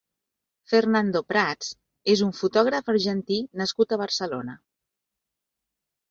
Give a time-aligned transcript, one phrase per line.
[0.69, 1.67] Fernando Prats
[2.13, 4.57] és un fotògraf argentí nascut a Barcelona.